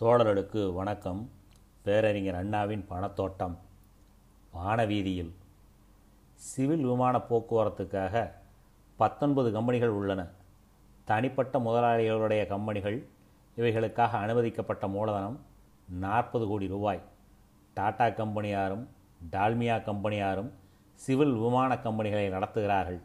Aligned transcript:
தோழர்களுக்கு 0.00 0.72
வணக்கம். 0.72 1.30
பேரறிஞர் 1.82 2.34
அண்ணாவின் 2.34 2.86
பணத்தோட்டம் 2.90 3.56
வானவீதியில் 4.54 5.30
சிவில் 6.34 6.84
விமான 6.84 7.18
போக்குவரத்துக்காக 7.18 8.30
பத்தொன்பது 8.96 9.52
கம்பெனிகள் 9.52 9.88
உள்ளன. 9.88 10.26
தனிப்பட்ட 11.04 11.58
முதலாளிகளுடைய 11.58 12.46
கம்பெனிகள் 12.46 13.06
இவைகளுக்காக 13.56 14.10
அனுமதிக்கப்பட்ட 14.10 14.88
மூலதனம் 14.88 15.40
நாற்பது 15.88 16.46
கோடி 16.46 16.68
ரூபாய். 16.68 17.02
டாடா 17.74 18.08
கம்பெனியாரும் 18.08 18.88
டால்மியா 19.30 19.82
கம்பெனியாரும் 19.82 20.52
சிவில் 20.94 21.32
விமான 21.32 21.74
கம்பெனிகளை 21.74 22.28
நடத்துகிறார்கள். 22.28 23.00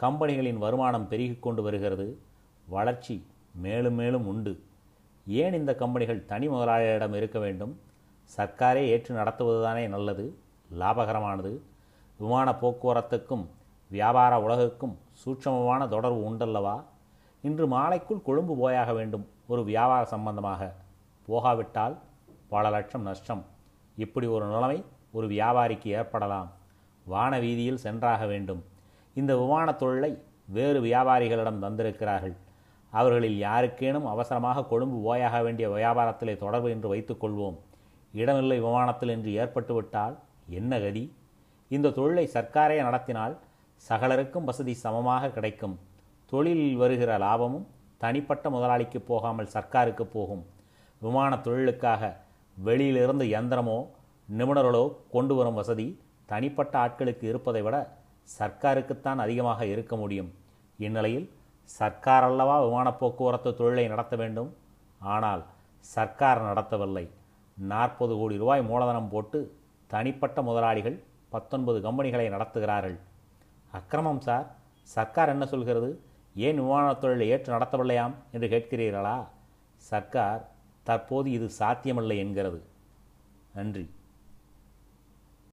கம்பெனிகளின் 0.00 0.58
வருமானம் 0.58 1.08
பெருகிக் 1.08 1.42
கொண்டு 1.42 1.62
வருகிறது. 1.62 2.18
வளர்ச்சி 2.68 3.26
மேலும் 3.54 3.94
மேலும் 3.94 4.26
உண்டு. 4.26 4.68
ஏன் 5.30 5.52
இந்த 5.52 5.74
கம்பெனிகள் 5.74 6.24
தனி 6.24 6.48
முதலாளியிடம் 6.48 7.14
இருக்க 7.14 7.38
வேண்டும்? 7.38 7.80
சர்க்காரே 8.36 8.76
ஏற்று 8.76 9.14
நடத்துவதுதானே 9.14 9.88
நல்லது 9.88 10.38
லாபகரமானது. 10.78 11.58
விமான 12.18 12.50
போக்குவரத்துக்கும் 12.50 13.46
வியாபார 13.88 14.40
உலகுக்கும் 14.40 14.98
சூட்சமமான 15.24 15.88
தொடர்பு 15.88 16.30
உண்டல்லவா? 16.30 16.84
இன்று 17.40 17.68
மாலைக்குள் 17.68 18.22
கொழும்பு 18.22 18.56
போயாக 18.56 18.92
வேண்டும் 18.92 19.28
ஒரு 19.46 19.64
வியாபார 19.64 20.04
சம்பந்தமாக. 20.04 20.72
போகாவிட்டால் 21.26 21.98
பல 22.48 22.70
லட்சம் 22.70 23.02
நஷ்டம். 23.02 23.44
இப்படி 23.96 24.26
ஒரு 24.26 24.44
நிலைமை 24.44 24.84
ஒரு 25.12 25.26
வியாபாரிக்கு 25.26 25.88
ஏற்படலாம். 25.88 26.50
வான 27.04 27.38
வீதியில் 27.38 27.76
சென்றாக 27.76 28.26
வேண்டும். 28.26 28.64
இந்த 29.14 29.36
விமானத் 29.36 29.78
தொழிலை 29.78 30.22
வேறு 30.44 30.80
வியாபாரிகளிடம் 30.80 31.62
தந்திருக்கிறார்கள். 31.62 32.36
அவர்களில் 32.92 33.38
யாருக்கேனும் 33.46 34.06
அவசரமாக 34.12 34.64
கொழும்பு 34.70 34.96
ஓயாக 35.10 35.36
வேண்டிய 35.46 35.66
வியாபாரத்திலே 35.76 36.34
தொடர்பு 36.44 36.68
என்று 36.74 36.88
வைத்துக்கொள்வோம் 36.92 37.58
இடமில்லை 38.14 38.58
விமானத்தில் 38.66 39.12
என்று 39.16 39.30
ஏற்பட்டுவிட்டால் 39.42 40.14
என்ன 40.58 40.72
கதி? 40.84 41.04
இந்த 41.70 41.92
தொழிலை 41.98 42.24
சர்க்காரே 42.34 42.78
நடத்தினால் 42.86 43.34
சகலருக்கும் 43.82 44.48
வசதி 44.48 44.74
சமமாக 44.84 45.30
கிடைக்கும். 45.36 45.76
தொழிலில் 46.32 46.80
வருகிற 46.82 47.12
லாபமும் 47.24 47.68
தனிப்பட்ட 48.02 48.50
முதலாளிக்கு 48.54 48.98
போகாமல் 49.10 49.52
சர்க்காருக்கு 49.54 50.04
போகும். 50.16 50.42
விமான 51.02 51.38
தொழிலுக்காக 51.46 52.02
வெளியிலிருந்து 52.56 53.24
எந்திரமோ 53.38 53.78
நிபுணர்களோ 54.28 54.84
கொண்டு 55.14 55.34
வரும் 55.38 55.58
வசதி 55.60 55.86
தனிப்பட்ட 56.28 56.74
ஆட்களுக்கு 56.84 57.24
இருப்பதை 57.30 57.62
விட 57.66 57.76
சர்க்காருக்குத்தான் 58.38 59.22
அதிகமாக 59.24 59.60
இருக்க 59.74 59.94
முடியும். 59.96 60.30
இந்நிலையில் 60.78 61.26
சர்க்கார் 61.70 62.22
அல்லவா 62.22 62.64
விமான 62.64 62.92
போக்குவரத்து 62.92 63.54
தொழிலை 63.54 63.88
நடத்த 63.88 64.16
வேண்டும். 64.16 64.56
ஆனால் 64.98 65.44
சர்க்கார் 65.78 66.42
நடத்தவில்லை. 66.42 67.08
நாற்பது 67.58 68.16
கோடி 68.16 68.36
ரூபாய் 68.36 68.64
மூலதனம் 68.64 69.08
போட்டு 69.08 69.58
தனிப்பட்ட 69.86 70.42
முதலாளிகள் 70.42 71.02
பத்தொன்பது 71.28 71.80
கம்பெனிகளை 71.80 72.28
நடத்துகிறார்கள். 72.28 72.98
அக்கிரமம் 73.72 74.20
சார். 74.20 74.54
சர்க்கார் 74.82 75.28
என்ன 75.28 75.46
சொல்கிறது? 75.46 76.00
ஏன் 76.34 76.56
விமானத் 76.56 77.00
தொழிலை 77.00 77.28
ஏற்று 77.28 77.52
நடத்தவில்லையாம் 77.52 78.14
என்று 78.32 78.48
கேட்கிறீர்களா? 78.48 79.26
சர்க்கார் 79.76 80.48
தற்போது 80.82 81.30
இது 81.30 81.48
சாத்தியமில்லை 81.48 82.18
என்கிறது. 82.18 82.62
நன்றி. 83.54 83.90